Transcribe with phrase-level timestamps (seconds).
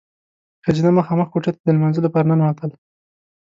[0.65, 2.71] ښځینه مخامخ کوټې ته د لمانځه لپاره ننوتل.